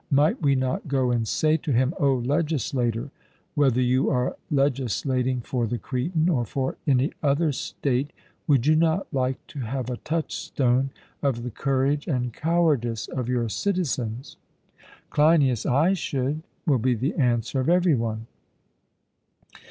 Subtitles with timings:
[0.09, 3.11] Might we not go and say to him, 'O legislator,
[3.53, 8.09] whether you are legislating for the Cretan, or for any other state,
[8.47, 10.89] would you not like to have a touchstone
[11.21, 14.37] of the courage and cowardice of your citizens?'
[15.11, 18.25] CLEINIAS: 'I should,' will be the answer of every one.